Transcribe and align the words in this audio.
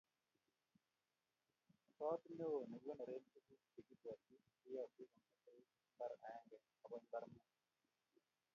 Got 1.99 2.21
neo 2.37 2.59
nekikonore 2.69 3.15
tuguk 3.31 3.61
chekibwoti 3.71 4.33
keyotei 4.59 5.07
kongetkei 5.11 5.61
mbar 5.93 6.11
aengr 6.29 6.61
akoi 6.81 7.01
mbar 7.07 7.23
mut 7.31 7.47